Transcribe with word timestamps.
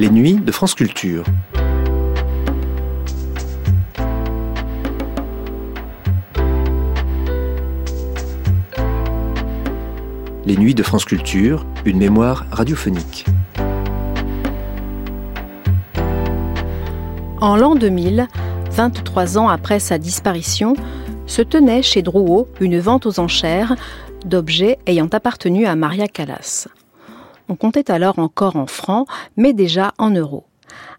Les 0.00 0.10
nuits 0.10 0.36
de 0.36 0.52
France 0.52 0.76
Culture. 0.76 1.24
Les 10.46 10.56
nuits 10.56 10.76
de 10.76 10.84
France 10.84 11.04
Culture, 11.04 11.66
une 11.84 11.98
mémoire 11.98 12.46
radiophonique. 12.52 13.26
En 17.40 17.56
l'an 17.56 17.74
2000, 17.74 18.28
23 18.70 19.36
ans 19.36 19.48
après 19.48 19.80
sa 19.80 19.98
disparition, 19.98 20.74
se 21.26 21.42
tenait 21.42 21.82
chez 21.82 22.02
Drouot 22.02 22.46
une 22.60 22.78
vente 22.78 23.04
aux 23.04 23.18
enchères 23.18 23.74
d'objets 24.24 24.78
ayant 24.86 25.08
appartenu 25.08 25.66
à 25.66 25.74
Maria 25.74 26.06
Callas. 26.06 26.68
On 27.48 27.56
comptait 27.56 27.90
alors 27.90 28.18
encore 28.18 28.56
en 28.56 28.66
francs, 28.66 29.08
mais 29.36 29.52
déjà 29.52 29.94
en 29.98 30.10
euros. 30.10 30.44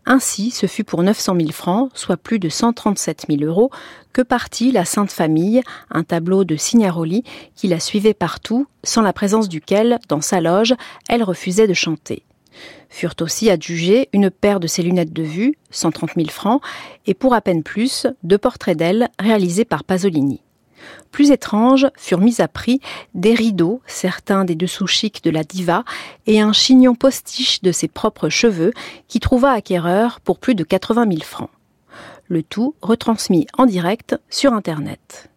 Ainsi, 0.05 0.49
ce 0.49 0.66
fut 0.66 0.84
pour 0.84 1.03
900 1.03 1.35
000 1.35 1.52
francs, 1.52 1.91
soit 1.94 2.17
plus 2.17 2.39
de 2.39 2.49
137 2.49 3.25
000 3.30 3.44
euros, 3.44 3.70
que 4.13 4.23
partit 4.23 4.72
la 4.72 4.85
Sainte 4.85 5.12
Famille, 5.12 5.62
un 5.91 6.03
tableau 6.03 6.44
de 6.44 6.55
Signaroli 6.55 7.23
qui 7.55 7.67
la 7.67 7.80
suivait 7.80 8.16
partout, 8.16 8.66
sans 8.84 9.03
la 9.03 9.13
présence 9.13 9.49
duquel, 9.49 9.99
dans 10.08 10.22
sa 10.22 10.41
loge, 10.41 10.73
elle 11.08 11.23
refusait 11.23 11.67
de 11.67 11.75
chanter. 11.75 12.23
Furent 12.89 13.16
aussi 13.22 13.52
adjugées 13.52 14.09
une 14.13 14.31
paire 14.31 14.59
de 14.59 14.67
ses 14.67 14.81
lunettes 14.81 15.13
de 15.13 15.23
vue, 15.23 15.55
130 15.70 16.11
000 16.16 16.30
francs, 16.30 16.61
et 17.05 17.13
pour 17.13 17.36
à 17.36 17.41
peine 17.41 17.61
plus, 17.61 18.08
deux 18.23 18.39
portraits 18.39 18.77
d'elle 18.77 19.09
réalisés 19.20 19.66
par 19.66 19.84
Pasolini. 19.84 20.41
Plus 21.12 21.32
étranges 21.32 21.88
furent 21.98 22.20
mis 22.20 22.42
à 22.42 22.48
prix 22.48 22.80
des 23.14 23.34
rideaux, 23.34 23.82
certains 23.88 24.46
des 24.46 24.56
dessous 24.56 24.88
chics 24.88 25.24
de 25.24 25.30
la 25.30 25.44
diva, 25.44 25.84
et 26.28 26.42
un 26.42 26.54
chignon 26.54 26.96
postiche 26.96 27.62
de 27.62 27.72
ses 27.72 27.88
propres 27.88 28.30
cheveux 28.30 28.73
qui 29.08 29.20
trouva 29.20 29.52
acquéreur 29.52 30.20
pour 30.20 30.40
plus 30.40 30.56
de 30.56 30.64
80 30.64 31.08
000 31.09 31.22
francs. 31.23 31.50
Le 32.28 32.44
tout 32.44 32.76
retransmis 32.81 33.48
en 33.58 33.66
direct 33.66 34.16
sur 34.30 34.53
Internet. 34.53 35.28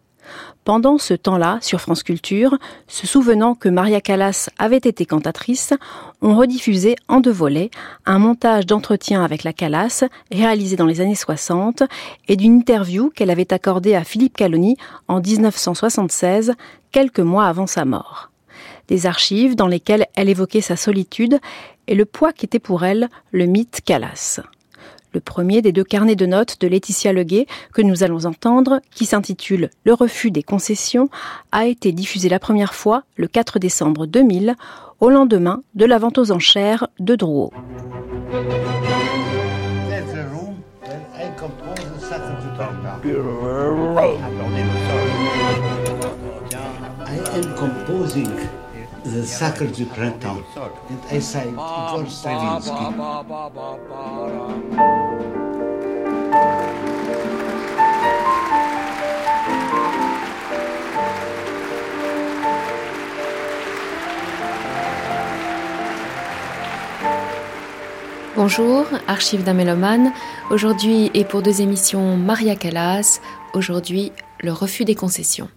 Pendant 0.63 0.97
ce 0.97 1.13
temps-là, 1.13 1.57
sur 1.61 1.81
France 1.81 2.03
Culture, 2.03 2.57
se 2.87 3.05
souvenant 3.05 3.53
que 3.53 3.67
Maria 3.67 3.99
Callas 3.99 4.49
avait 4.57 4.77
été 4.77 5.05
cantatrice, 5.05 5.73
on 6.21 6.37
rediffusait 6.37 6.95
en 7.09 7.19
deux 7.19 7.33
volets 7.33 7.69
un 8.05 8.17
montage 8.17 8.65
d'entretien 8.65 9.25
avec 9.25 9.43
la 9.43 9.51
Callas 9.51 10.05
réalisé 10.31 10.77
dans 10.77 10.85
les 10.85 11.01
années 11.01 11.15
60 11.15 11.83
et 12.29 12.37
d'une 12.37 12.55
interview 12.55 13.09
qu'elle 13.09 13.29
avait 13.29 13.53
accordée 13.53 13.93
à 13.93 14.05
Philippe 14.05 14.37
Caloni 14.37 14.77
en 15.09 15.19
1976, 15.19 16.53
quelques 16.93 17.19
mois 17.19 17.47
avant 17.47 17.67
sa 17.67 17.83
mort. 17.83 18.31
Des 18.87 19.05
archives 19.05 19.57
dans 19.57 19.67
lesquelles 19.67 20.05
elle 20.15 20.29
évoquait 20.29 20.61
sa 20.61 20.77
solitude 20.77 21.39
et 21.87 21.95
le 21.95 22.05
poids 22.05 22.31
qu'était 22.31 22.59
pour 22.59 22.85
elle 22.85 23.09
le 23.31 23.47
mythe 23.47 23.81
Callas 23.83 24.39
le 25.13 25.19
premier 25.19 25.61
des 25.61 25.71
deux 25.71 25.83
carnets 25.83 26.15
de 26.15 26.25
notes 26.25 26.59
de 26.59 26.67
Laetitia 26.67 27.13
Leguet 27.13 27.45
que 27.73 27.81
nous 27.81 28.03
allons 28.03 28.25
entendre, 28.25 28.81
qui 28.91 29.05
s'intitule 29.05 29.69
Le 29.85 29.93
refus 29.93 30.31
des 30.31 30.43
concessions, 30.43 31.09
a 31.51 31.65
été 31.65 31.91
diffusé 31.91 32.29
la 32.29 32.39
première 32.39 32.73
fois 32.73 33.03
le 33.15 33.27
4 33.27 33.59
décembre 33.59 34.05
2000, 34.05 34.55
au 34.99 35.09
lendemain 35.09 35.63
de 35.75 35.85
la 35.85 35.97
vente 35.97 36.17
aux 36.17 36.31
enchères 36.31 36.87
de 36.99 37.15
Drouot. 37.15 37.51
The 49.05 49.23
Sacre 49.23 49.65
du 49.65 49.85
Printemps. 49.85 50.37
Bonjour, 68.35 68.85
archive 69.07 69.43
d'un 69.43 69.53
mélomane. 69.53 70.11
Aujourd'hui 70.49 71.11
et 71.13 71.23
pour 71.23 71.41
deux 71.41 71.61
émissions 71.61 72.17
Maria 72.17 72.55
Callas, 72.55 73.19
aujourd'hui 73.53 74.11
le 74.41 74.51
refus 74.51 74.85
des 74.85 74.95
concessions. 74.95 75.49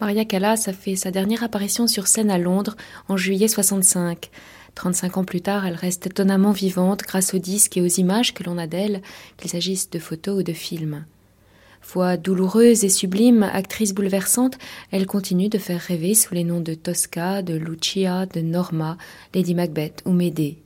Maria 0.00 0.24
Callas 0.24 0.64
a 0.66 0.72
fait 0.72 0.96
sa 0.96 1.10
dernière 1.10 1.42
apparition 1.42 1.86
sur 1.86 2.06
scène 2.06 2.30
à 2.30 2.38
Londres 2.38 2.74
en 3.08 3.18
juillet 3.18 3.48
65. 3.48 4.30
35 4.74 5.18
ans 5.18 5.24
plus 5.24 5.42
tard, 5.42 5.66
elle 5.66 5.74
reste 5.74 6.06
étonnamment 6.06 6.52
vivante 6.52 7.02
grâce 7.02 7.34
aux 7.34 7.38
disques 7.38 7.76
et 7.76 7.82
aux 7.82 7.86
images 7.86 8.32
que 8.32 8.42
l'on 8.42 8.56
a 8.56 8.66
d'elle, 8.66 9.02
qu'il 9.36 9.50
s'agisse 9.50 9.90
de 9.90 9.98
photos 9.98 10.40
ou 10.40 10.42
de 10.42 10.54
films. 10.54 11.04
Voix 11.92 12.16
douloureuse 12.16 12.82
et 12.82 12.88
sublime, 12.88 13.42
actrice 13.42 13.92
bouleversante, 13.92 14.56
elle 14.90 15.06
continue 15.06 15.50
de 15.50 15.58
faire 15.58 15.80
rêver 15.80 16.14
sous 16.14 16.32
les 16.32 16.44
noms 16.44 16.60
de 16.60 16.72
Tosca, 16.72 17.42
de 17.42 17.54
Lucia, 17.54 18.24
de 18.24 18.40
Norma, 18.40 18.96
Lady 19.34 19.54
Macbeth 19.54 20.02
ou 20.06 20.12
Médée 20.12 20.62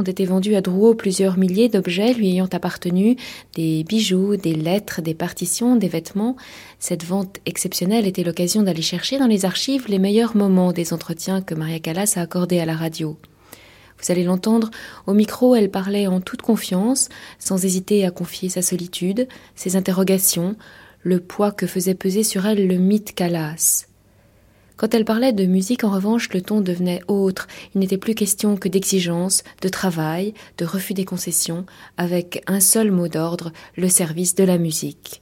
ont 0.00 0.04
été 0.04 0.24
vendus 0.24 0.54
à 0.54 0.62
Drouot 0.62 0.94
plusieurs 0.94 1.36
milliers 1.36 1.68
d'objets 1.68 2.14
lui 2.14 2.30
ayant 2.30 2.48
appartenu, 2.50 3.16
des 3.54 3.84
bijoux, 3.84 4.36
des 4.36 4.54
lettres, 4.54 5.02
des 5.02 5.14
partitions, 5.14 5.76
des 5.76 5.88
vêtements. 5.88 6.36
Cette 6.78 7.04
vente 7.04 7.38
exceptionnelle 7.44 8.06
était 8.06 8.24
l'occasion 8.24 8.62
d'aller 8.62 8.82
chercher 8.82 9.18
dans 9.18 9.26
les 9.26 9.44
archives 9.44 9.84
les 9.88 9.98
meilleurs 9.98 10.36
moments 10.36 10.72
des 10.72 10.92
entretiens 10.92 11.42
que 11.42 11.54
Maria 11.54 11.78
Callas 11.78 12.14
a 12.16 12.22
accordés 12.22 12.60
à 12.60 12.66
la 12.66 12.74
radio. 12.74 13.16
Vous 14.02 14.10
allez 14.10 14.24
l'entendre, 14.24 14.70
au 15.06 15.12
micro, 15.12 15.54
elle 15.54 15.70
parlait 15.70 16.06
en 16.06 16.22
toute 16.22 16.40
confiance, 16.40 17.10
sans 17.38 17.64
hésiter 17.64 18.06
à 18.06 18.10
confier 18.10 18.48
sa 18.48 18.62
solitude, 18.62 19.28
ses 19.54 19.76
interrogations, 19.76 20.56
le 21.02 21.20
poids 21.20 21.52
que 21.52 21.66
faisait 21.66 21.94
peser 21.94 22.22
sur 22.22 22.46
elle 22.46 22.66
le 22.66 22.76
mythe 22.76 23.14
Callas. 23.14 23.89
Quand 24.80 24.94
elle 24.94 25.04
parlait 25.04 25.34
de 25.34 25.44
musique, 25.44 25.84
en 25.84 25.90
revanche, 25.90 26.32
le 26.32 26.40
ton 26.40 26.62
devenait 26.62 27.02
autre. 27.06 27.48
Il 27.74 27.80
n'était 27.80 27.98
plus 27.98 28.14
question 28.14 28.56
que 28.56 28.66
d'exigence, 28.66 29.42
de 29.60 29.68
travail, 29.68 30.32
de 30.56 30.64
refus 30.64 30.94
des 30.94 31.04
concessions, 31.04 31.66
avec 31.98 32.42
un 32.46 32.60
seul 32.60 32.90
mot 32.90 33.06
d'ordre, 33.06 33.52
le 33.76 33.90
service 33.90 34.34
de 34.34 34.44
la 34.44 34.56
musique. 34.56 35.20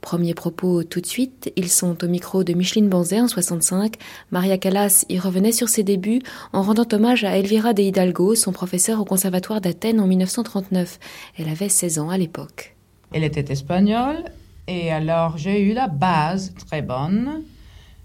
Premier 0.00 0.32
propos 0.32 0.82
tout 0.82 1.02
de 1.02 1.06
suite, 1.06 1.52
ils 1.56 1.68
sont 1.68 2.02
au 2.02 2.08
micro 2.08 2.42
de 2.42 2.54
Micheline 2.54 2.88
Banzet 2.88 3.20
en 3.20 3.28
65. 3.28 3.96
Maria 4.30 4.56
Callas 4.56 5.04
y 5.10 5.18
revenait 5.18 5.52
sur 5.52 5.68
ses 5.68 5.82
débuts 5.82 6.22
en 6.54 6.62
rendant 6.62 6.88
hommage 6.90 7.22
à 7.22 7.36
Elvira 7.36 7.74
de 7.74 7.82
Hidalgo, 7.82 8.34
son 8.34 8.52
professeur 8.52 8.98
au 8.98 9.04
Conservatoire 9.04 9.60
d'Athènes 9.60 10.00
en 10.00 10.06
1939. 10.06 10.98
Elle 11.36 11.50
avait 11.50 11.68
16 11.68 11.98
ans 11.98 12.08
à 12.08 12.16
l'époque. 12.16 12.74
Elle 13.12 13.24
était 13.24 13.52
espagnole 13.52 14.24
et 14.66 14.90
alors 14.90 15.36
j'ai 15.36 15.60
eu 15.60 15.74
la 15.74 15.88
base 15.88 16.54
très 16.66 16.80
bonne 16.80 17.44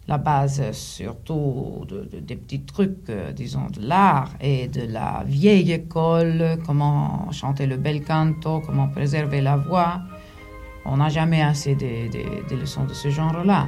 la 0.10 0.18
base 0.18 0.72
surtout 0.72 1.86
de, 1.88 2.20
des 2.20 2.36
petits 2.36 2.62
trucs, 2.62 3.10
euh, 3.10 3.32
disons, 3.32 3.68
de 3.70 3.88
l'art 3.88 4.32
et 4.42 4.68
de 4.68 4.82
la 4.92 5.24
vieille 5.24 5.72
école, 5.72 6.58
comment 6.66 7.32
chanter 7.32 7.68
le 7.68 7.78
bel 7.78 8.04
canto, 8.04 8.60
comment 8.66 8.88
préserver 8.88 9.40
la 9.40 9.56
voix. 9.56 10.02
On 10.84 10.98
n'a 10.98 11.10
jamais 11.10 11.44
assez 11.44 11.76
de, 11.76 12.56
leçons 12.56 12.86
de 12.86 12.96
ce 12.96 13.10
genre-là. 13.10 13.68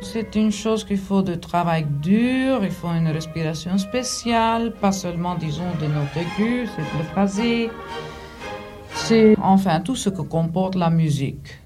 C'est 0.00 0.36
une 0.36 0.52
chose 0.52 0.84
qu'il 0.84 0.98
faut 0.98 1.22
de 1.22 1.34
travail 1.34 1.84
dur, 2.00 2.60
il 2.62 2.70
faut 2.70 2.92
une 2.92 3.08
respiration 3.08 3.76
spéciale, 3.76 4.72
pas 4.80 4.92
seulement, 4.92 5.34
disons, 5.34 5.72
de 5.80 5.86
notes 5.86 6.16
aiguës, 6.16 6.68
c'est 6.74 6.98
le 6.98 7.04
phrasé. 7.10 7.70
C'est 8.94 9.34
enfin 9.42 9.80
tout 9.80 9.96
ce 9.96 10.10
que 10.10 10.22
comporte 10.22 10.76
la 10.76 10.90
musique. 10.90 11.61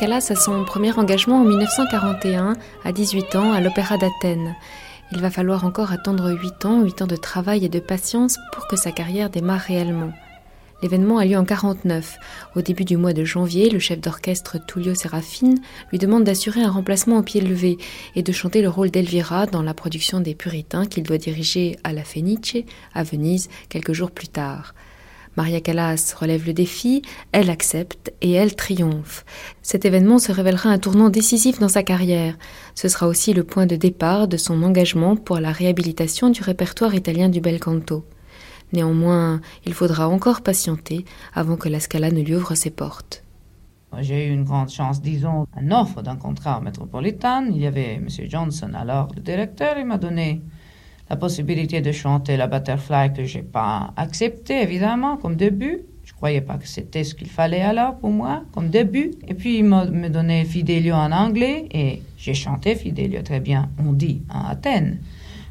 Callas 0.00 0.28
a 0.30 0.34
son 0.34 0.64
premier 0.64 0.98
engagement 0.98 1.42
en 1.42 1.44
1941, 1.44 2.54
à 2.84 2.90
18 2.90 3.36
ans, 3.36 3.52
à 3.52 3.60
l'Opéra 3.60 3.98
d'Athènes. 3.98 4.56
Il 5.12 5.20
va 5.20 5.28
falloir 5.28 5.66
encore 5.66 5.92
attendre 5.92 6.32
8 6.32 6.64
ans, 6.64 6.82
8 6.82 7.02
ans 7.02 7.06
de 7.06 7.16
travail 7.16 7.66
et 7.66 7.68
de 7.68 7.80
patience 7.80 8.38
pour 8.54 8.66
que 8.66 8.76
sa 8.76 8.92
carrière 8.92 9.28
démarre 9.28 9.60
réellement. 9.60 10.10
L'événement 10.80 11.18
a 11.18 11.26
lieu 11.26 11.36
en 11.36 11.44
49. 11.44 12.16
Au 12.56 12.62
début 12.62 12.86
du 12.86 12.96
mois 12.96 13.12
de 13.12 13.26
janvier, 13.26 13.68
le 13.68 13.78
chef 13.78 14.00
d'orchestre 14.00 14.56
Tullio 14.66 14.94
Serafine 14.94 15.60
lui 15.92 15.98
demande 15.98 16.24
d'assurer 16.24 16.62
un 16.62 16.70
remplacement 16.70 17.18
au 17.18 17.22
pied 17.22 17.42
levé 17.42 17.76
et 18.16 18.22
de 18.22 18.32
chanter 18.32 18.62
le 18.62 18.70
rôle 18.70 18.90
d'Elvira 18.90 19.44
dans 19.44 19.62
la 19.62 19.74
production 19.74 20.20
des 20.20 20.34
Puritains 20.34 20.86
qu'il 20.86 21.02
doit 21.02 21.18
diriger 21.18 21.76
à 21.84 21.92
la 21.92 22.04
Fenice, 22.04 22.56
à 22.94 23.02
Venise, 23.02 23.50
quelques 23.68 23.92
jours 23.92 24.12
plus 24.12 24.28
tard. 24.28 24.72
Maria 25.36 25.60
Callas 25.60 26.14
relève 26.18 26.46
le 26.46 26.52
défi, 26.52 27.02
elle 27.32 27.50
accepte 27.50 28.12
et 28.20 28.32
elle 28.32 28.56
triomphe. 28.56 29.24
Cet 29.62 29.84
événement 29.84 30.18
se 30.18 30.32
révélera 30.32 30.70
un 30.70 30.78
tournant 30.78 31.08
décisif 31.08 31.58
dans 31.60 31.68
sa 31.68 31.82
carrière. 31.82 32.36
Ce 32.74 32.88
sera 32.88 33.06
aussi 33.06 33.32
le 33.32 33.44
point 33.44 33.66
de 33.66 33.76
départ 33.76 34.26
de 34.26 34.36
son 34.36 34.62
engagement 34.62 35.16
pour 35.16 35.38
la 35.38 35.52
réhabilitation 35.52 36.30
du 36.30 36.42
répertoire 36.42 36.94
italien 36.94 37.28
du 37.28 37.40
bel 37.40 37.60
canto. 37.60 38.04
Néanmoins, 38.72 39.40
il 39.66 39.74
faudra 39.74 40.08
encore 40.08 40.42
patienter 40.42 41.04
avant 41.34 41.56
que 41.56 41.68
la 41.68 41.80
Scala 41.80 42.10
ne 42.10 42.22
lui 42.22 42.34
ouvre 42.34 42.54
ses 42.54 42.70
portes. 42.70 43.24
J'ai 43.98 44.28
eu 44.28 44.32
une 44.32 44.44
grande 44.44 44.70
chance, 44.70 45.02
disons, 45.02 45.46
un 45.56 45.70
offre 45.72 46.02
d'un 46.02 46.16
contrat 46.16 46.60
métropolitain. 46.60 47.46
Il 47.50 47.58
y 47.58 47.66
avait 47.66 47.94
M. 47.94 48.06
Johnson, 48.28 48.70
alors 48.74 49.08
le 49.16 49.20
directeur, 49.20 49.76
il 49.78 49.86
m'a 49.86 49.98
donné 49.98 50.42
la 51.10 51.16
possibilité 51.16 51.80
de 51.80 51.90
chanter 51.90 52.36
la 52.36 52.46
Butterfly 52.46 53.12
que 53.12 53.24
j'ai 53.24 53.42
pas 53.42 53.92
accepté 53.96 54.62
évidemment 54.62 55.16
comme 55.16 55.34
début. 55.34 55.80
Je 56.04 56.14
croyais 56.14 56.40
pas 56.40 56.56
que 56.56 56.68
c'était 56.68 57.02
ce 57.02 57.16
qu'il 57.16 57.28
fallait 57.28 57.62
alors 57.62 57.98
pour 57.98 58.10
moi 58.10 58.44
comme 58.52 58.70
début. 58.70 59.10
Et 59.26 59.34
puis 59.34 59.58
il 59.58 59.64
m'a 59.64 59.86
donné 59.86 60.44
Fidelio 60.44 60.94
en 60.94 61.10
anglais 61.10 61.66
et 61.72 62.02
j'ai 62.16 62.34
chanté 62.34 62.76
Fidelio 62.76 63.22
très 63.22 63.40
bien, 63.40 63.70
on 63.84 63.92
dit 63.92 64.22
en 64.30 64.44
Athènes. 64.44 65.00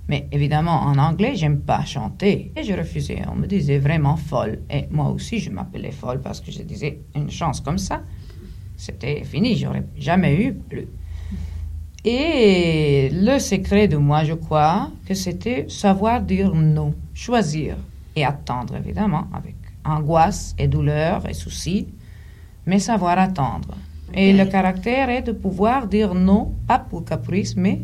Mais 0.08 0.28
évidemment, 0.32 0.82
en 0.82 0.98
anglais, 0.98 1.34
j'aime 1.36 1.60
pas 1.60 1.86
chanter. 1.86 2.52
Et 2.56 2.64
je 2.64 2.74
refusais. 2.74 3.22
On 3.32 3.36
me 3.36 3.46
disait 3.46 3.78
vraiment 3.78 4.16
folle. 4.18 4.58
Et 4.72 4.88
moi 4.90 5.10
aussi, 5.10 5.38
je 5.38 5.52
m'appelais 5.52 5.92
folle 5.92 6.20
parce 6.20 6.42
que 6.42 6.52
je 6.52 6.64
disais 6.64 7.02
une 7.16 7.30
chance 7.30 7.62
comme 7.62 7.78
ça, 7.78 8.02
c'était 8.76 9.24
fini. 9.24 9.56
J'aurais 9.56 9.86
jamais 9.98 10.36
eu 10.36 10.54
plus. 10.56 10.88
Et 12.06 13.10
le 13.12 13.40
secret 13.40 13.88
de 13.88 13.98
moi, 13.98 14.24
je 14.24 14.34
crois, 14.34 14.90
que 15.06 15.14
c'était 15.14 15.66
savoir 15.68 16.22
dire 16.22 16.54
non, 16.54 16.94
choisir 17.14 17.76
et 18.16 18.24
attendre, 18.24 18.76
évidemment, 18.78 19.28
avec 19.34 19.56
angoisse 19.84 20.56
et 20.58 20.68
douleur 20.68 21.28
et 21.28 21.34
soucis, 21.34 21.88
mais 22.66 22.80
savoir 22.80 23.20
attendre. 23.20 23.76
Et 24.14 24.34
le 24.34 24.46
caractère 24.46 25.10
est 25.10 25.22
de 25.22 25.32
pouvoir 25.32 25.88
dire 25.88 26.16
non, 26.16 26.54
pas 26.68 26.80
pour 26.80 27.06
caprice, 27.06 27.56
mais 27.56 27.82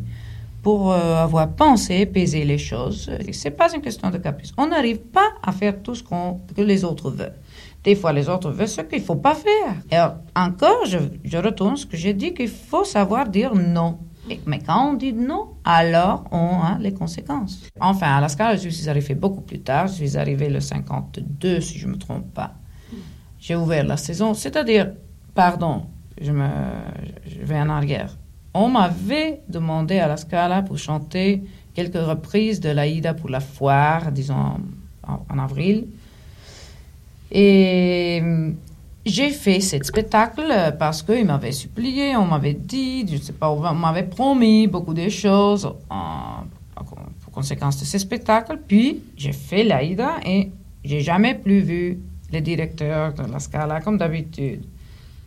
pour 0.63 0.91
euh, 0.91 1.17
avoir 1.17 1.50
pensé, 1.50 2.06
peser 2.07 2.44
les 2.44 2.57
choses. 2.57 3.12
C'est 3.33 3.51
pas 3.51 3.71
une 3.73 3.81
question 3.81 4.09
de 4.09 4.17
caprice. 4.17 4.51
On 4.57 4.67
n'arrive 4.67 4.97
pas 4.97 5.33
à 5.44 5.51
faire 5.51 5.81
tout 5.83 5.94
ce 5.94 6.01
que 6.03 6.62
les 6.62 6.83
autres 6.83 7.12
veulent. 7.12 7.35
Des 7.85 7.93
fois, 7.93 8.11
les 8.11 8.27
autres 8.27 8.49
veulent 8.49 8.67
ce 8.67 8.81
qu'il 8.81 9.01
faut 9.01 9.15
pas 9.15 9.35
faire. 9.35 9.75
Et 9.91 9.99
encore, 10.35 10.85
je, 10.87 11.37
retourne 11.37 11.77
ce 11.77 11.85
que 11.85 11.95
j'ai 11.95 12.15
dit, 12.15 12.33
qu'il 12.33 12.49
faut 12.49 12.83
savoir 12.83 13.29
dire 13.29 13.53
non. 13.53 13.99
Mais 14.47 14.57
quand 14.57 14.89
on 14.89 14.93
dit 14.95 15.13
non, 15.13 15.49
alors 15.63 16.23
on 16.31 16.61
a 16.63 16.79
les 16.79 16.95
conséquences. 16.95 17.61
Enfin, 17.79 18.17
à 18.17 18.21
la 18.21 18.27
Scala, 18.27 18.55
je 18.55 18.69
suis 18.69 18.89
arrivé 18.89 19.13
beaucoup 19.13 19.41
plus 19.41 19.59
tard. 19.59 19.85
Je 19.85 19.93
suis 19.93 20.17
arrivé 20.17 20.49
le 20.49 20.59
52, 20.59 21.61
si 21.61 21.77
je 21.77 21.85
ne 21.85 21.91
me 21.91 21.97
trompe 21.99 22.33
pas. 22.33 22.55
J'ai 23.37 23.55
ouvert 23.55 23.85
la 23.85 23.97
saison, 23.97 24.33
c'est-à-dire, 24.33 24.93
pardon, 25.35 25.85
je, 26.19 26.31
me, 26.31 26.49
je 27.27 27.45
vais 27.45 27.59
en 27.59 27.69
arrière. 27.69 28.17
On 28.55 28.67
m'avait 28.67 29.43
demandé 29.47 29.99
à 29.99 30.07
la 30.07 30.17
Scala 30.17 30.63
pour 30.63 30.79
chanter 30.79 31.43
quelques 31.75 32.03
reprises 32.03 32.59
de 32.59 32.69
l'Aïda 32.69 33.13
pour 33.13 33.29
la 33.29 33.41
foire, 33.41 34.11
disons 34.11 34.57
en 35.03 35.38
avril. 35.38 35.85
Et 37.31 38.22
j'ai 39.06 39.30
fait 39.30 39.60
ce 39.60 39.77
spectacle 39.83 40.75
parce 40.80 41.04
qu'il 41.04 41.25
m'avait 41.25 41.51
supplié, 41.51 42.16
on 42.16 42.25
m'avait 42.25 42.54
dit, 42.54 43.07
je 43.07 43.13
ne 43.13 43.22
sais 43.22 43.33
pas, 43.33 43.50
on 43.50 43.74
m'avait 43.74 44.04
promis 44.04 44.68
beaucoup 44.68 44.94
de 44.94 45.10
choses 45.10 45.66
en, 45.89 46.44
en, 46.75 47.31
conséquence 47.31 47.80
de 47.80 47.86
ce 47.86 47.98
spectacle. 47.98 48.60
Puis 48.68 49.04
j'ai 49.16 49.33
fait 49.33 49.63
l'Aïda 49.63 50.16
et 50.25 50.51
j'ai 50.83 51.01
jamais 51.01 51.36
plus 51.36 51.60
vu 51.60 52.00
les 52.31 52.42
directeurs 52.42 53.13
de 53.13 53.31
la 53.31 53.39
Scala 53.39 53.81
comme 53.81 53.98
d'habitude. 53.98 54.63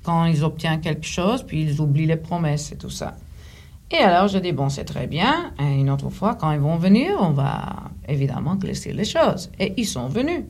Quand 0.03 0.25
ils 0.25 0.43
obtiennent 0.43 0.81
quelque 0.81 1.07
chose, 1.07 1.43
puis 1.43 1.63
ils 1.63 1.81
oublient 1.81 2.07
les 2.07 2.17
promesses 2.17 2.73
et 2.73 2.77
tout 2.77 2.91
ça. 2.91 3.17
Et 3.91 3.99
alors 3.99 4.29
je 4.29 4.39
dis, 4.39 4.53
bon, 4.53 4.69
c'est 4.69 4.85
très 4.85 5.07
bien. 5.07 5.53
Une 5.59 5.91
autre 5.91 6.11
fois, 6.11 6.35
quand 6.35 6.51
ils 6.51 6.61
vont 6.61 6.77
venir, 6.77 7.17
on 7.21 7.31
va 7.31 7.91
évidemment 8.09 8.57
classer 8.57 8.93
les 8.93 9.05
choses. 9.05 9.51
Et 9.59 9.75
ils 9.77 9.87
sont 9.87 10.09
venus 10.09 10.45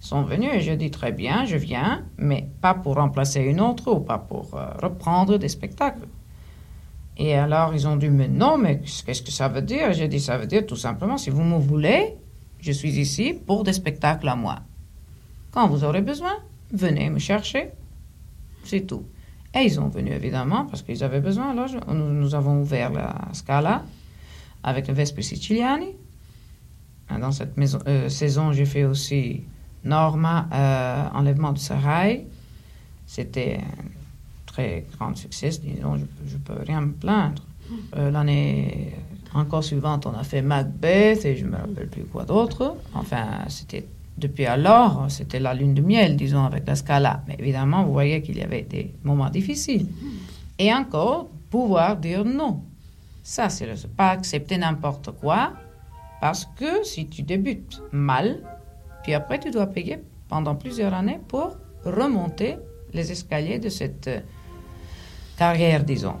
sont 0.00 0.22
venus 0.22 0.50
et 0.54 0.60
je 0.62 0.72
dis 0.72 0.90
très 0.90 1.12
bien, 1.12 1.44
je 1.44 1.56
viens, 1.56 2.04
mais 2.16 2.48
pas 2.62 2.74
pour 2.74 2.96
remplacer 2.96 3.40
une 3.40 3.60
autre 3.60 3.92
ou 3.92 4.00
pas 4.00 4.18
pour 4.18 4.54
euh, 4.54 4.72
reprendre 4.82 5.38
des 5.38 5.48
spectacles. 5.48 6.08
Et 7.18 7.34
alors 7.34 7.74
ils 7.74 7.86
ont 7.86 7.96
dit, 7.96 8.08
mais 8.08 8.28
non, 8.28 8.56
mais 8.56 8.80
qu'est-ce 8.80 9.22
que 9.22 9.30
ça 9.30 9.48
veut 9.48 9.60
dire? 9.60 9.92
J'ai 9.92 10.08
dit, 10.08 10.18
ça 10.18 10.38
veut 10.38 10.46
dire 10.46 10.66
tout 10.66 10.76
simplement, 10.76 11.18
si 11.18 11.28
vous 11.28 11.42
me 11.42 11.58
voulez, 11.58 12.16
je 12.60 12.72
suis 12.72 12.98
ici 12.98 13.34
pour 13.34 13.62
des 13.62 13.74
spectacles 13.74 14.28
à 14.28 14.36
moi. 14.36 14.60
Quand 15.50 15.68
vous 15.68 15.84
aurez 15.84 16.00
besoin, 16.00 16.32
venez 16.72 17.10
me 17.10 17.18
chercher. 17.18 17.70
C'est 18.64 18.86
tout. 18.86 19.04
Et 19.54 19.60
ils 19.64 19.80
ont 19.80 19.88
venu 19.88 20.12
évidemment 20.12 20.64
parce 20.64 20.82
qu'ils 20.82 21.02
avaient 21.04 21.20
besoin. 21.20 21.50
Alors 21.50 21.68
nous, 21.92 22.34
avons 22.34 22.60
ouvert 22.60 22.90
la 22.90 23.16
Scala 23.32 23.84
avec 24.62 24.88
le 24.88 24.94
Vespe 24.94 25.20
Siciliani. 25.20 25.96
Dans 27.20 27.32
cette 27.32 27.54
euh, 27.88 28.08
saison, 28.08 28.52
j'ai 28.52 28.64
fait 28.64 28.84
aussi 28.84 29.42
Norma, 29.84 30.46
euh, 30.52 31.08
Enlèvement 31.14 31.52
de 31.52 31.58
Serail, 31.58 32.26
c'était 33.06 33.60
un 33.62 33.84
très 34.46 34.86
grand 34.96 35.16
succès, 35.16 35.50
disons, 35.62 35.96
je 36.26 36.34
ne 36.34 36.40
peux 36.40 36.62
rien 36.66 36.80
me 36.80 36.92
plaindre. 36.92 37.42
Euh, 37.96 38.10
l'année 38.10 38.94
encore 39.34 39.62
suivante, 39.62 40.06
on 40.06 40.12
a 40.12 40.24
fait 40.24 40.42
Macbeth 40.42 41.24
et 41.24 41.36
je 41.36 41.44
ne 41.44 41.50
me 41.50 41.56
rappelle 41.56 41.88
plus 41.88 42.04
quoi 42.04 42.24
d'autre. 42.24 42.76
Enfin, 42.94 43.26
c'était 43.48 43.86
depuis 44.18 44.46
alors, 44.46 45.06
c'était 45.08 45.38
la 45.38 45.54
lune 45.54 45.74
de 45.74 45.82
miel, 45.82 46.16
disons, 46.16 46.44
avec 46.44 46.66
la 46.66 46.74
Scala. 46.74 47.22
Mais 47.26 47.36
évidemment, 47.38 47.84
vous 47.84 47.92
voyez 47.92 48.22
qu'il 48.22 48.36
y 48.36 48.42
avait 48.42 48.62
des 48.62 48.92
moments 49.04 49.30
difficiles. 49.30 49.86
Et 50.58 50.72
encore, 50.74 51.28
pouvoir 51.48 51.96
dire 51.96 52.24
non. 52.24 52.62
Ça, 53.22 53.48
c'est 53.48 53.86
pas 53.96 54.10
accepter 54.10 54.58
n'importe 54.58 55.10
quoi, 55.20 55.52
parce 56.20 56.46
que 56.56 56.84
si 56.84 57.06
tu 57.06 57.22
débutes 57.22 57.80
mal, 57.92 58.40
puis 59.02 59.14
après, 59.14 59.38
tu 59.38 59.50
dois 59.50 59.66
payer 59.66 59.98
pendant 60.28 60.54
plusieurs 60.54 60.94
années 60.94 61.20
pour 61.28 61.56
remonter 61.84 62.56
les 62.92 63.12
escaliers 63.12 63.58
de 63.58 63.68
cette 63.68 64.08
euh, 64.08 64.20
carrière, 65.38 65.84
disons. 65.84 66.16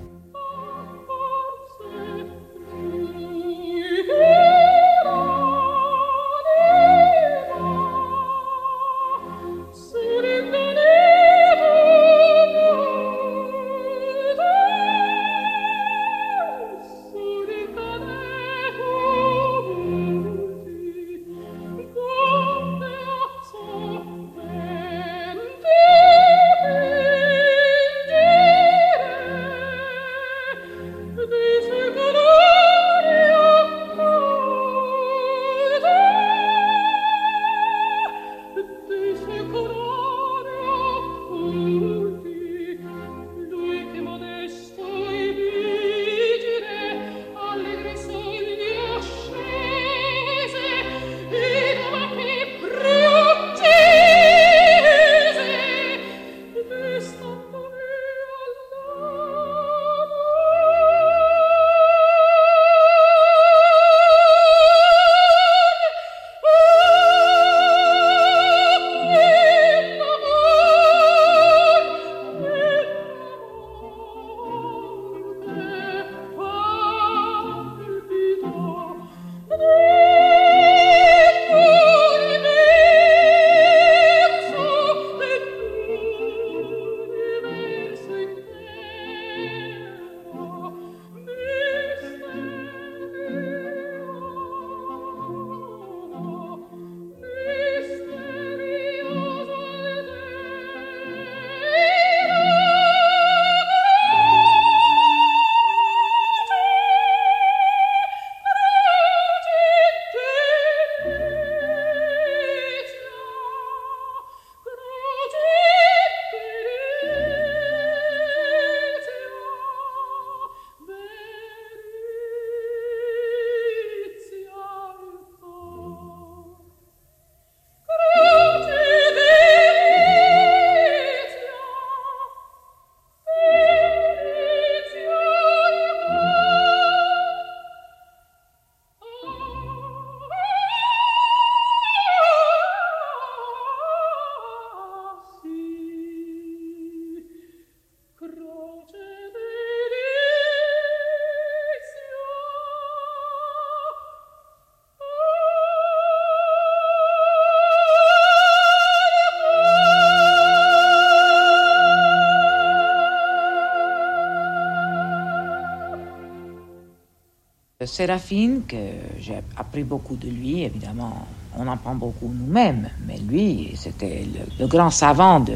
Séraphine, 167.90 168.62
que 168.66 168.76
j'ai 169.18 169.34
appris 169.56 169.82
beaucoup 169.82 170.16
de 170.16 170.28
lui, 170.28 170.62
évidemment, 170.62 171.26
on 171.56 171.66
en 171.66 171.76
prend 171.76 171.94
beaucoup 171.94 172.32
nous-mêmes, 172.32 172.88
mais 173.06 173.18
lui, 173.18 173.72
c'était 173.74 174.24
le, 174.58 174.66
grand 174.66 174.90
savant 174.90 175.40
de, 175.40 175.54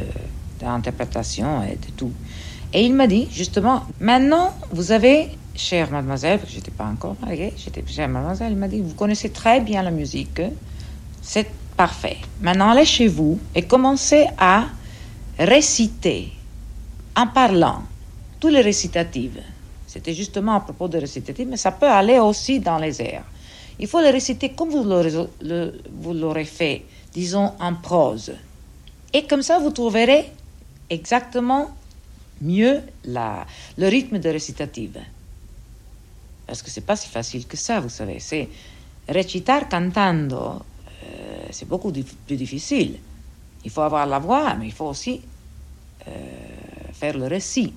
l'interprétation 0.61 1.63
et 1.63 1.77
de 1.77 1.93
tout. 1.97 2.11
Et 2.73 2.85
il 2.85 2.95
m'a 2.95 3.07
dit, 3.07 3.29
justement, 3.31 3.83
maintenant, 4.01 4.53
vous 4.73 4.91
avez, 4.91 5.31
chère 5.55 5.91
mademoiselle, 5.93 6.39
parce 6.39 6.51
que 6.51 6.55
je 6.55 6.61
n'étais 6.61 6.73
pas 6.73 6.87
encore 6.87 7.17
mariée, 7.21 7.53
j'étais 7.57 7.85
chère 7.87 8.09
mademoiselle, 8.09 8.53
il 8.53 8.59
m'a 8.59 8.69
dit, 8.69 8.81
vous 8.81 8.95
connaissez 8.95 9.31
très 9.31 9.61
bien 9.61 9.83
la 9.83 9.93
musique, 9.93 10.43
c'est 11.23 11.49
parfait. 11.77 12.19
Maintenant, 12.41 12.71
allez 12.71 12.85
chez 12.85 13.07
vous 13.07 13.39
et 13.55 13.63
commencez 13.63 14.27
à 14.39 14.65
réciter, 15.39 16.33
en 17.17 17.29
parlant, 17.29 17.83
tous 18.41 18.49
les 18.49 18.61
récitatifs 18.61 19.39
c'était 19.95 20.13
justement 20.13 20.57
à 20.57 20.61
propos 20.61 20.89
de 20.89 20.99
récitatif, 20.99 21.47
mais 21.49 21.57
ça 21.57 21.71
peut 21.71 21.89
aller 21.89 22.19
aussi 22.19 22.59
dans 22.59 22.79
les 22.79 23.01
airs. 23.01 23.23
Il 23.79 23.87
faut 23.87 24.01
les 24.01 24.11
réciter 24.11 24.49
comme 24.49 24.71
vous 24.71 26.13
l'aurez 26.13 26.45
fait, 26.45 26.85
disons 27.13 27.53
en 27.61 27.75
prose. 27.77 28.33
Et 29.13 29.23
comme 29.23 29.43
ça, 29.43 29.61
vous 29.61 29.71
trouverez 29.71 30.33
exactement 30.91 31.71
mieux 32.41 32.83
la, 33.05 33.47
le 33.79 33.87
rythme 33.87 34.19
de 34.19 34.29
récitative. 34.29 34.99
Parce 36.45 36.61
que 36.61 36.71
c'est 36.71 36.85
pas 36.85 36.97
si 36.97 37.09
facile 37.09 37.47
que 37.47 37.57
ça, 37.57 37.79
vous 37.79 37.89
savez. 37.89 38.19
C'est 38.19 38.49
recitar 39.09 39.69
cantando, 39.69 40.61
euh, 41.05 41.47
c'est 41.53 41.69
beaucoup 41.69 41.93
plus 41.93 42.37
difficile. 42.37 42.99
Il 43.65 43.71
faut 43.71 43.83
avoir 43.83 44.07
la 44.07 44.19
voix, 44.19 44.55
mais 44.55 44.67
il 44.67 44.73
faut 44.73 44.87
aussi 44.87 45.21
euh, 46.09 46.11
faire 46.93 47.17
le 47.17 47.29
récit. 47.29 47.73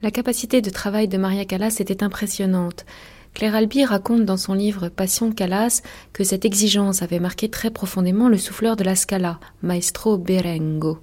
La 0.00 0.12
capacité 0.12 0.62
de 0.62 0.70
travail 0.70 1.08
de 1.08 1.18
Maria 1.18 1.44
Callas 1.44 1.78
était 1.80 2.04
impressionnante. 2.04 2.86
Claire 3.34 3.56
Albi 3.56 3.84
raconte 3.84 4.24
dans 4.24 4.36
son 4.36 4.54
livre 4.54 4.88
Passion 4.88 5.32
Callas 5.32 5.82
que 6.12 6.22
cette 6.22 6.44
exigence 6.44 7.02
avait 7.02 7.18
marqué 7.18 7.48
très 7.48 7.70
profondément 7.70 8.28
le 8.28 8.38
souffleur 8.38 8.76
de 8.76 8.84
la 8.84 8.94
Scala, 8.94 9.40
Maestro 9.62 10.16
Berengo. 10.16 10.98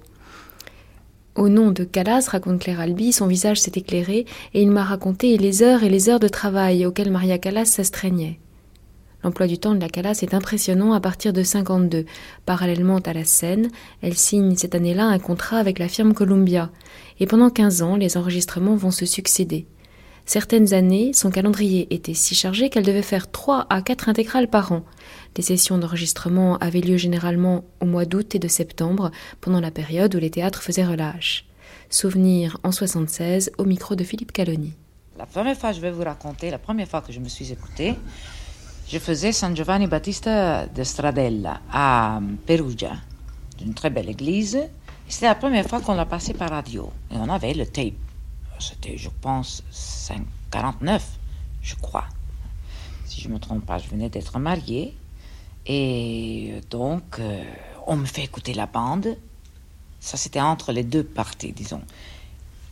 Au 1.36 1.50
nom 1.50 1.72
de 1.72 1.84
Callas, 1.84 2.30
raconte 2.30 2.62
Claire 2.62 2.80
Albi, 2.80 3.12
son 3.12 3.28
visage 3.28 3.60
s'est 3.60 3.74
éclairé 3.76 4.26
et 4.54 4.62
il 4.62 4.72
m'a 4.72 4.86
raconté 4.86 5.38
les 5.38 5.62
heures 5.62 5.84
et 5.84 5.90
les 5.90 6.08
heures 6.08 6.22
de 6.22 6.30
travail 6.30 6.86
auxquelles 6.86 7.12
Maria 7.12 7.38
Callas 7.38 7.66
s'astreignait. 7.66 8.40
L'emploi 9.26 9.48
du 9.48 9.58
temps 9.58 9.74
de 9.74 9.82
la 9.82 9.90
Calas 9.90 10.20
est 10.22 10.36
impressionnant 10.36 10.94
à 10.94 11.00
partir 11.00 11.34
de 11.34 11.42
52. 11.42 12.06
Parallèlement 12.46 13.00
à 13.00 13.12
la 13.12 13.26
scène, 13.26 13.72
elle 14.04 14.14
signe 14.14 14.56
cette 14.56 14.76
année-là 14.76 15.08
un 15.08 15.18
contrat 15.18 15.58
avec 15.58 15.80
la 15.80 15.88
firme 15.88 16.14
Columbia. 16.14 16.70
Et 17.20 17.26
pendant 17.26 17.50
15 17.50 17.82
ans, 17.82 17.96
les 17.96 18.18
enregistrements 18.18 18.76
vont 18.76 18.92
se 18.92 19.08
succéder. 19.08 19.66
Certaines 20.28 20.76
années, 20.76 21.12
son 21.14 21.32
calendrier 21.32 21.88
était 21.90 22.14
si 22.14 22.36
chargé 22.36 22.70
qu'elle 22.70 22.86
devait 22.86 23.02
faire 23.02 23.32
3 23.32 23.66
à 23.72 23.82
4 23.82 24.10
intégrales 24.10 24.48
par 24.48 24.72
an. 24.72 24.84
Les 25.36 25.42
sessions 25.42 25.80
d'enregistrement 25.80 26.58
avaient 26.60 26.82
lieu 26.82 26.98
généralement 26.98 27.64
au 27.80 27.88
mois 27.88 28.06
d'août 28.06 28.36
et 28.36 28.40
de 28.40 28.48
septembre, 28.48 29.10
pendant 29.42 29.60
la 29.60 29.72
période 29.72 30.14
où 30.14 30.20
les 30.20 30.30
théâtres 30.30 30.62
faisaient 30.62 30.86
relâche. 30.86 31.48
Souvenir 31.90 32.60
en 32.62 32.72
76 32.72 33.54
au 33.58 33.66
micro 33.66 33.96
de 33.96 34.04
Philippe 34.04 34.34
Caloni. 34.34 34.74
La 35.18 35.26
première 35.26 35.58
fois, 35.58 35.72
je 35.72 35.82
vais 35.82 35.90
vous 35.90 36.04
raconter, 36.04 36.52
la 36.52 36.60
première 36.60 36.88
fois 36.88 37.02
que 37.02 37.12
je 37.12 37.20
me 37.20 37.28
suis 37.28 37.52
écoutée, 37.52 37.96
je 38.88 39.00
faisais 39.00 39.32
San 39.32 39.56
Giovanni 39.56 39.88
Battista 39.88 40.68
de 40.68 40.84
Stradella 40.84 41.60
à 41.72 42.20
Perugia, 42.46 42.94
une 43.62 43.74
très 43.74 43.90
belle 43.90 44.10
église. 44.10 44.60
C'était 45.08 45.26
la 45.26 45.36
première 45.36 45.66
fois 45.68 45.82
qu'on 45.82 45.96
l'a 45.96 46.06
passé 46.06 46.34
par 46.34 46.52
radio. 46.52 46.92
Et 47.12 47.16
on 47.16 47.28
avait 47.30 47.54
le 47.54 47.66
tape. 47.66 47.94
C'était, 48.60 48.98
je 48.98 49.10
pense, 49.22 49.64
549, 49.72 51.04
je 51.62 51.76
crois. 51.76 52.06
Si 53.06 53.22
je 53.22 53.28
ne 53.28 53.34
me 53.34 53.40
trompe 53.40 53.66
pas, 53.66 53.80
je 53.80 53.90
venais 53.90 54.10
d'être 54.10 54.38
mariée. 54.38 54.96
Et 55.66 56.62
donc, 56.70 57.20
euh, 57.20 57.44
on 57.88 57.96
me 57.96 58.06
fait 58.06 58.24
écouter 58.24 58.54
la 58.54 58.68
bande. 58.68 59.18
Ça, 60.00 60.16
c'était 60.16 60.42
entre 60.42 60.72
les 60.72 60.84
deux 60.84 61.04
parties, 61.04 61.54
disons. 61.54 61.82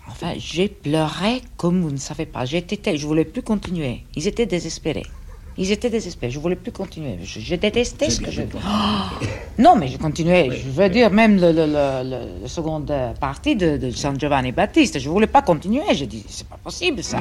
Enfin, 0.08 0.34
j'ai 0.38 0.70
pleuré 0.70 1.42
comme 1.58 1.82
vous 1.82 1.92
ne 1.92 1.98
savez 1.98 2.28
pas. 2.28 2.46
J'étais, 2.46 2.98
je 2.98 3.08
voulais 3.08 3.26
plus 3.26 3.42
continuer. 3.42 4.06
Ils 4.16 4.28
étaient 4.28 4.46
désespérés. 4.46 5.08
Ils 5.58 5.72
étaient 5.72 5.90
désespérés. 5.90 6.32
Je 6.32 6.40
voulais 6.40 6.56
plus 6.56 6.72
continuer. 6.72 7.18
Je, 7.24 7.56
détestais 7.56 8.10
ce 8.10 8.20
que 8.20 8.32
je. 8.32 8.42
non, 9.60 9.76
mais 9.76 9.88
je 9.88 9.98
continuais. 9.98 10.50
Je 10.52 10.70
veux 10.70 10.90
dire, 10.90 11.12
même 11.12 11.40
le, 11.40 11.52
le, 11.52 11.66
le, 11.68 12.42
le 12.42 12.48
seconde 12.48 12.92
partie 13.20 13.56
de, 13.56 13.78
de, 13.78 13.92
San 13.92 14.20
Giovanni 14.20 14.52
Battista, 14.52 14.98
je 15.00 15.10
voulais 15.10 15.28
pas 15.28 15.42
continuer. 15.42 15.84
J'ai 15.94 16.08
dit, 16.08 16.26
c'est 16.28 16.48
pas 16.48 16.58
possible 16.58 17.04
ça. 17.04 17.20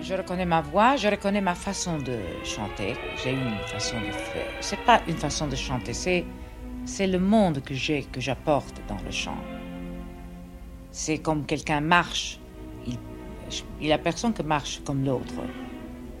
Je 0.00 0.12
reconnais 0.14 0.44
ma 0.44 0.60
voix, 0.60 0.96
je 0.96 1.08
reconnais 1.08 1.40
ma 1.40 1.54
façon 1.54 1.96
de 1.96 2.18
chanter. 2.44 2.94
J'ai 3.22 3.30
une 3.30 3.56
façon 3.66 3.96
de 4.00 4.12
faire. 4.12 4.46
C'est 4.60 4.78
pas 4.80 5.00
une 5.08 5.16
façon 5.16 5.46
de 5.46 5.56
chanter, 5.56 5.94
c'est 5.94 6.24
c'est 6.84 7.06
le 7.06 7.18
monde 7.18 7.62
que 7.62 7.74
j'ai, 7.74 8.02
que 8.02 8.20
j'apporte 8.20 8.80
dans 8.88 8.98
le 9.04 9.10
chant. 9.10 9.38
C'est 10.90 11.18
comme 11.18 11.44
quelqu'un 11.44 11.80
marche. 11.80 12.38
Il, 12.86 12.98
n'y 13.80 13.92
a 13.92 13.98
personne 13.98 14.32
qui 14.32 14.42
marche 14.42 14.80
comme 14.84 15.04
l'autre 15.04 15.34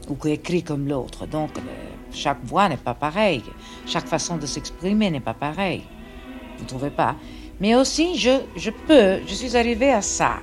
ou 0.08 0.14
qui 0.14 0.30
écrit 0.30 0.62
comme 0.62 0.88
l'autre. 0.88 1.26
Donc, 1.26 1.56
euh, 1.56 1.60
chaque 2.10 2.42
voix 2.44 2.68
n'est 2.68 2.76
pas 2.76 2.94
pareille. 2.94 3.42
Chaque 3.86 4.06
façon 4.06 4.36
de 4.36 4.46
s'exprimer 4.46 5.10
n'est 5.10 5.20
pas 5.20 5.34
pareille. 5.34 5.84
Vous 6.56 6.64
ne 6.64 6.68
trouvez 6.68 6.90
pas? 6.90 7.16
Mais 7.60 7.74
aussi, 7.74 8.16
je, 8.18 8.40
je 8.56 8.70
peux, 8.70 9.20
je 9.26 9.34
suis 9.34 9.56
arrivé 9.56 9.90
à 9.90 10.02
ça, 10.02 10.40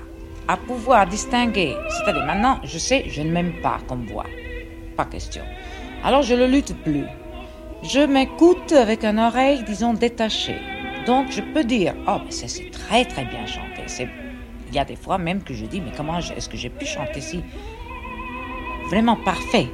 à 0.48 0.58
pouvoir 0.58 1.08
distinguer. 1.08 1.75
C'est-à-dire, 1.90 2.25
maintenant, 2.25 2.60
je 2.63 2.78
sais, 2.78 3.06
je 3.10 3.22
ne 3.22 3.32
m'aime 3.32 3.62
pas 3.62 3.80
comme 3.88 4.06
voix. 4.06 4.25
Pas 4.96 5.06
question. 5.06 5.44
Alors, 6.04 6.24
je 6.24 6.34
ne 6.34 6.40
le 6.40 6.48
lutte 6.48 6.75
plus 6.84 7.06
je 7.84 8.00
m'écoute 8.00 8.72
avec 8.72 9.04
une 9.04 9.20
oreille, 9.20 9.64
disons, 9.64 9.94
détachée. 9.94 10.60
Donc, 11.06 11.32
je 11.32 11.42
peux 11.42 11.64
dire, 11.64 11.96
oh, 12.08 12.18
mais 12.24 12.32
c'est 12.32 12.70
très, 12.72 13.06
très 13.06 13.26
bien 13.26 13.46
chanté. 13.46 13.82
Il 14.70 14.76
y 14.76 14.80
a 14.80 14.86
des 14.86 14.96
fois 14.96 15.18
même 15.18 15.44
que 15.44 15.54
je 15.54 15.66
dis, 15.66 15.82
mais 15.82 15.92
comment 15.96 16.20
est-ce 16.20 16.48
que 16.48 16.58
j'ai 16.58 16.70
pu 16.70 16.86
chanter 16.86 17.22
si 17.22 17.44
vraiment 18.90 19.18
parfait? 19.18 19.68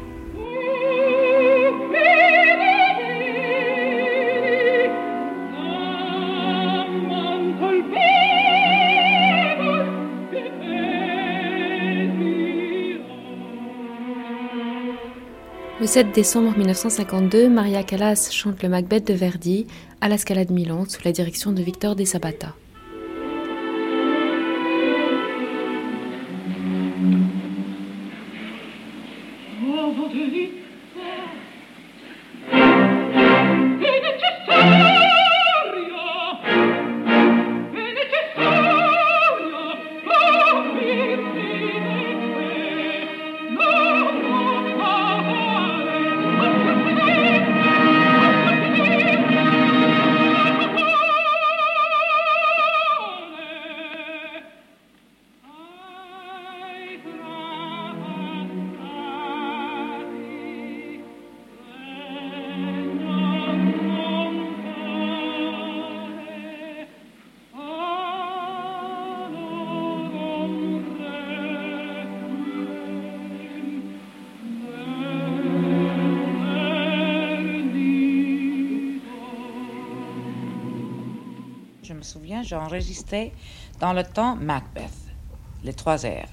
Le 15.88 15.94
7 15.94 16.14
décembre 16.14 16.52
1952, 16.58 17.48
Maria 17.48 17.82
Callas 17.82 18.28
chante 18.30 18.62
le 18.62 18.68
Macbeth 18.68 19.08
de 19.08 19.14
Verdi 19.14 19.68
à 20.02 20.10
la 20.10 20.18
Scala 20.18 20.44
de 20.44 20.52
Milan 20.52 20.84
sous 20.86 21.00
la 21.06 21.14
direction 21.14 21.54
de 21.54 21.64
Victor 21.64 21.96
De 21.96 22.04
Sabata. 22.04 22.54
Souviens, 82.08 82.44
j'ai 82.44 82.56
enregistré 82.56 83.34
dans 83.80 83.94
le 83.94 84.04
temps 84.04 84.36
Macbeth, 84.36 84.92
les 85.64 85.74
trois 85.74 86.04
airs. 86.04 86.30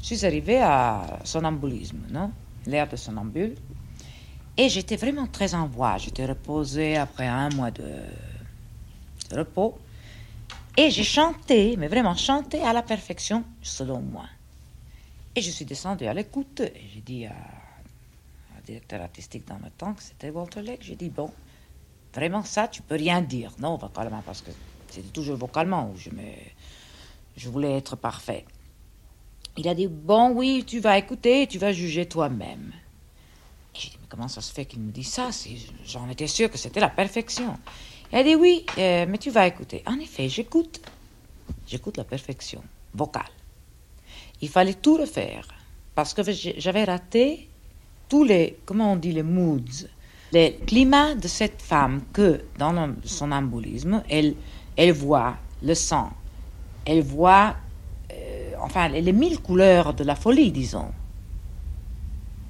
Je 0.00 0.14
suis 0.14 0.26
arrivée 0.26 0.60
à 0.62 1.20
sonambulisme, 1.24 1.98
non? 2.10 2.30
L'air 2.66 2.88
de 2.88 2.96
sonambule. 2.96 3.54
Et 4.56 4.68
j'étais 4.68 4.96
vraiment 4.96 5.26
très 5.26 5.54
en 5.54 5.66
voix. 5.66 5.98
J'étais 5.98 6.26
reposée 6.26 6.96
après 6.96 7.26
un 7.26 7.48
mois 7.50 7.70
de 7.70 8.02
repos. 9.32 9.78
Et 10.76 10.90
j'ai 10.90 11.04
chanté, 11.04 11.76
mais 11.76 11.88
vraiment 11.88 12.14
chanté 12.14 12.62
à 12.62 12.72
la 12.72 12.82
perfection, 12.82 13.44
selon 13.62 14.00
moi. 14.00 14.26
Et 15.34 15.40
je 15.40 15.50
suis 15.50 15.64
descendue 15.64 16.06
à 16.06 16.14
l'écoute. 16.14 16.62
J'ai 16.94 17.00
dit 17.00 17.26
à, 17.26 17.34
directeur 18.64 19.00
artistique 19.00 19.46
dans 19.46 19.58
le 19.58 19.70
temps 19.70 19.94
que 19.94 20.02
c'était 20.02 20.30
Walter 20.30 20.62
Lake. 20.62 20.80
J'ai 20.82 20.96
dit, 20.96 21.08
bon, 21.08 21.30
vraiment 22.14 22.42
ça, 22.42 22.68
tu 22.68 22.82
peux 22.82 22.96
rien 22.96 23.22
dire, 23.22 23.52
non, 23.58 23.76
vocalement, 23.76 24.22
parce 24.24 24.42
que 24.42 24.50
c'était 24.96 25.08
toujours 25.08 25.36
vocalement 25.36 25.90
où 25.90 25.96
je, 25.98 26.10
me, 26.10 26.22
je 27.36 27.48
voulais 27.48 27.76
être 27.76 27.96
parfait. 27.96 28.44
Il 29.58 29.68
a 29.68 29.74
dit, 29.74 29.88
bon, 29.88 30.30
oui, 30.30 30.64
tu 30.66 30.80
vas 30.80 30.96
écouter, 30.98 31.46
tu 31.46 31.58
vas 31.58 31.72
juger 31.72 32.06
toi-même. 32.06 32.72
J'ai 33.74 33.90
dit, 33.90 33.98
mais 34.00 34.06
comment 34.08 34.28
ça 34.28 34.40
se 34.40 34.52
fait 34.52 34.64
qu'il 34.64 34.80
me 34.80 34.90
dit 34.90 35.04
ça? 35.04 35.30
J'en 35.84 36.08
étais 36.08 36.26
sûre 36.26 36.50
que 36.50 36.58
c'était 36.58 36.80
la 36.80 36.88
perfection. 36.88 37.58
Il 38.12 38.18
a 38.18 38.24
dit, 38.24 38.34
oui, 38.34 38.64
euh, 38.78 39.06
mais 39.08 39.18
tu 39.18 39.30
vas 39.30 39.46
écouter. 39.46 39.82
En 39.86 39.98
effet, 39.98 40.28
j'écoute. 40.28 40.80
J'écoute 41.66 41.96
la 41.96 42.04
perfection 42.04 42.62
vocale. 42.94 43.24
Il 44.40 44.48
fallait 44.48 44.74
tout 44.74 44.96
refaire 44.96 45.48
parce 45.94 46.14
que 46.14 46.22
j'avais 46.32 46.84
raté 46.84 47.48
tous 48.08 48.24
les, 48.24 48.58
comment 48.64 48.92
on 48.92 48.96
dit, 48.96 49.12
les 49.12 49.22
moods, 49.22 49.86
les 50.32 50.58
climats 50.66 51.14
de 51.14 51.28
cette 51.28 51.62
femme 51.62 52.02
que, 52.12 52.42
dans 52.58 52.94
son 53.04 53.32
embolisme, 53.32 54.02
elle, 54.08 54.34
elle 54.76 54.92
voit 54.92 55.36
le 55.62 55.74
sang, 55.74 56.10
elle 56.84 57.02
voit, 57.02 57.54
euh, 58.12 58.52
enfin, 58.62 58.88
les, 58.88 59.12
mille 59.12 59.40
couleurs 59.40 59.94
de 59.94 60.04
la 60.04 60.14
folie, 60.14 60.52
disons. 60.52 60.90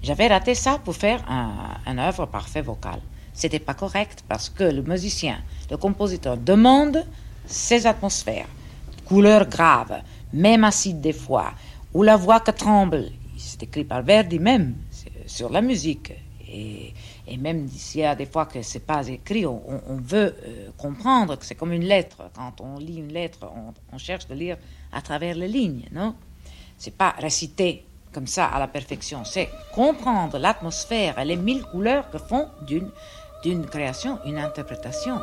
J'avais 0.02 0.26
raté 0.26 0.54
ça 0.54 0.78
pour 0.84 0.94
faire 0.94 1.24
un, 1.28 1.52
un 1.86 1.98
œuvre 1.98 2.26
parfait 2.26 2.62
vocale. 2.62 3.00
C'était 3.32 3.58
pas 3.58 3.74
correct 3.74 4.24
parce 4.28 4.48
que 4.48 4.64
le 4.64 4.82
musicien, 4.82 5.38
le 5.70 5.76
compositeur 5.76 6.36
demande 6.36 7.04
ces 7.46 7.86
atmosphères, 7.86 8.48
couleurs 9.04 9.48
graves, 9.48 10.00
même 10.32 10.64
acides 10.64 11.00
des 11.00 11.12
fois, 11.12 11.52
ou 11.94 12.02
la 12.02 12.16
voix 12.16 12.40
qui 12.40 12.52
tremble. 12.52 13.06
C'est 13.36 13.62
écrit 13.62 13.84
par 13.84 14.02
Verdi 14.02 14.38
même 14.38 14.74
sur 15.26 15.50
la 15.50 15.60
musique. 15.60 16.12
Et, 16.48 16.92
et 17.28 17.36
même 17.36 17.68
s'il 17.68 18.02
y 18.02 18.04
a 18.04 18.14
des 18.14 18.26
fois 18.26 18.46
que 18.46 18.62
c'est 18.62 18.86
pas 18.86 19.06
écrit, 19.08 19.46
on, 19.46 19.60
veut 20.00 20.36
euh, 20.44 20.70
comprendre 20.78 21.36
que 21.36 21.44
c'est 21.44 21.56
comme 21.56 21.72
une 21.72 21.84
lettre. 21.84 22.30
Quand 22.34 22.60
on 22.60 22.78
lit 22.78 22.98
une 22.98 23.12
lettre, 23.12 23.50
on, 23.92 23.98
cherche 23.98 24.28
de 24.28 24.34
lire 24.34 24.56
à 24.92 25.02
travers 25.02 25.34
les 25.34 25.48
lignes, 25.48 25.88
non? 25.92 26.14
C'est 26.78 26.96
pas 26.96 27.14
réciter 27.18 27.84
comme 28.12 28.26
ça 28.26 28.46
à 28.46 28.58
la 28.58 28.68
perfection, 28.68 29.24
c'est 29.24 29.48
comprendre 29.74 30.38
l'atmosphère 30.38 31.18
et 31.18 31.24
les 31.24 31.36
mille 31.36 31.64
couleurs 31.64 32.10
que 32.10 32.18
font 32.18 32.48
d'une 32.66 32.90
d'une 33.42 33.66
création 33.66 34.18
une 34.24 34.38
interprétation. 34.38 35.20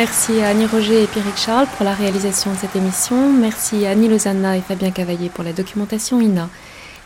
Merci 0.00 0.40
à 0.40 0.48
Annie 0.48 0.64
Roger 0.64 1.02
et 1.02 1.06
Pierrick 1.06 1.36
Charles 1.36 1.66
pour 1.76 1.84
la 1.84 1.92
réalisation 1.92 2.50
de 2.50 2.56
cette 2.56 2.74
émission. 2.74 3.30
Merci 3.30 3.84
à 3.84 3.90
Annie 3.90 4.08
Lozana 4.08 4.56
et 4.56 4.62
Fabien 4.62 4.92
Cavaillé 4.92 5.28
pour 5.28 5.44
la 5.44 5.52
documentation 5.52 6.22
INA. 6.22 6.48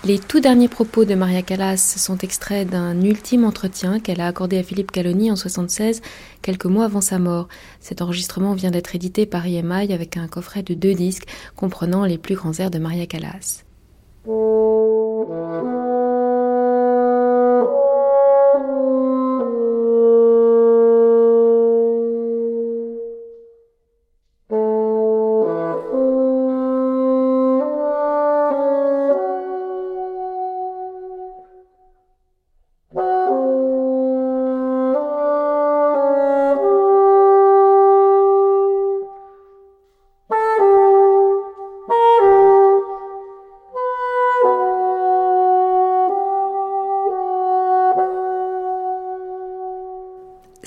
Les 0.04 0.20
tout 0.20 0.38
derniers 0.38 0.68
propos 0.68 1.04
de 1.04 1.16
Maria 1.16 1.42
Callas 1.42 1.96
sont 1.98 2.18
extraits 2.18 2.70
d'un 2.70 3.00
ultime 3.00 3.44
entretien 3.44 3.98
qu'elle 3.98 4.20
a 4.20 4.28
accordé 4.28 4.58
à 4.58 4.62
Philippe 4.62 4.92
Caloni 4.92 5.32
en 5.32 5.34
76, 5.34 6.02
quelques 6.40 6.66
mois 6.66 6.84
avant 6.84 7.00
sa 7.00 7.18
mort. 7.18 7.48
Cet 7.80 8.00
enregistrement 8.00 8.54
vient 8.54 8.70
d'être 8.70 8.94
édité 8.94 9.26
par 9.26 9.44
IMI 9.44 9.92
avec 9.92 10.16
un 10.16 10.28
coffret 10.28 10.62
de 10.62 10.74
deux 10.74 10.94
disques 10.94 11.26
comprenant 11.56 12.04
les 12.04 12.16
plus 12.16 12.36
grands 12.36 12.52
airs 12.60 12.70
de 12.70 12.78
Maria 12.78 13.06
Callas. 13.06 13.64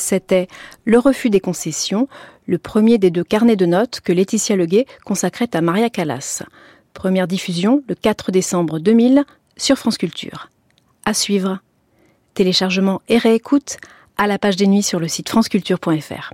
C'était 0.07 0.47
Le 0.85 0.99
refus 0.99 1.29
des 1.29 1.41
concessions, 1.41 2.07
le 2.45 2.57
premier 2.57 2.97
des 2.97 3.11
deux 3.11 3.25
carnets 3.25 3.57
de 3.57 3.65
notes 3.65 3.99
que 3.99 4.13
Laetitia 4.13 4.55
Leguet 4.55 4.85
consacrait 5.03 5.49
à 5.53 5.59
Maria 5.59 5.89
Callas. 5.89 6.43
Première 6.93 7.27
diffusion 7.27 7.83
le 7.89 7.93
4 7.93 8.31
décembre 8.31 8.79
2000 8.79 9.25
sur 9.57 9.77
France 9.77 9.97
Culture. 9.97 10.49
À 11.03 11.13
suivre. 11.13 11.59
Téléchargement 12.35 13.01
et 13.09 13.17
réécoute 13.17 13.75
à 14.15 14.27
la 14.27 14.39
page 14.39 14.55
des 14.55 14.67
nuits 14.67 14.81
sur 14.81 15.01
le 15.01 15.09
site 15.09 15.27
franceculture.fr. 15.27 16.31